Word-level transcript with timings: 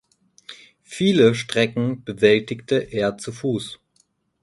Viele 0.81 1.35
Strecken 1.35 2.03
bewältigte 2.03 2.77
er 2.79 3.19
zu 3.19 3.31
Fuß. 3.31 3.79